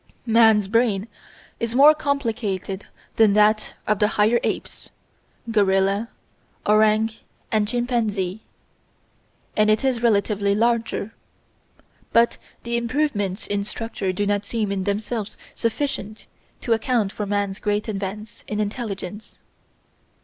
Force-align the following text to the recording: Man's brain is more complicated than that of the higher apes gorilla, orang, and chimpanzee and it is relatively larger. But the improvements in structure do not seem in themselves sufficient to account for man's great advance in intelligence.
Man's 0.25 0.67
brain 0.67 1.07
is 1.59 1.75
more 1.75 1.93
complicated 1.93 2.87
than 3.17 3.33
that 3.33 3.75
of 3.85 3.99
the 3.99 4.07
higher 4.07 4.39
apes 4.41 4.89
gorilla, 5.51 6.09
orang, 6.65 7.11
and 7.51 7.67
chimpanzee 7.67 8.41
and 9.55 9.69
it 9.69 9.83
is 9.83 10.01
relatively 10.01 10.55
larger. 10.55 11.13
But 12.13 12.39
the 12.63 12.77
improvements 12.77 13.45
in 13.45 13.63
structure 13.63 14.11
do 14.11 14.25
not 14.25 14.43
seem 14.43 14.71
in 14.71 14.85
themselves 14.85 15.37
sufficient 15.53 16.25
to 16.61 16.73
account 16.73 17.11
for 17.11 17.27
man's 17.27 17.59
great 17.59 17.87
advance 17.87 18.43
in 18.47 18.59
intelligence. 18.59 19.37